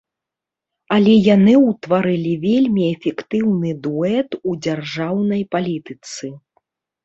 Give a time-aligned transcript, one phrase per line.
[0.95, 6.35] Але яны ўтварылі вельмі эфектыўны дуэт у дзяржаўнай палітыцы.